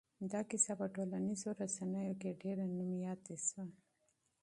دا 0.31 0.41
کيسه 0.49 0.73
په 0.79 0.85
ټولنيزو 0.95 1.49
رسنيو 1.61 2.13
کې 2.21 2.37
ډېره 2.41 2.65
مشهوره 2.77 3.35
شوه. 3.47 3.65